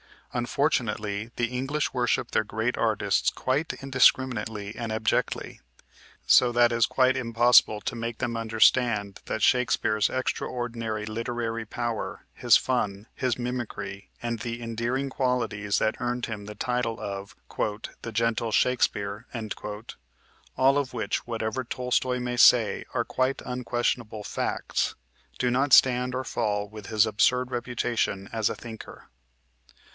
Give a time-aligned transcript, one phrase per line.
[0.33, 5.59] Unfortunately, the English worship their great artists quite indiscriminately and abjectly;
[6.25, 12.55] so that is quite impossible to make them understand that Shakespeare's extraordinary literary power, his
[12.57, 17.35] fun, his mimicry, and the endearing qualities that earned him the title of
[18.01, 19.27] "the gentle Shakespeare"
[20.57, 24.95] all of which, whatever Tolstoy may say, are quite unquestionable facts
[25.37, 29.09] do not stand or fall with his absurd reputation as a thinker.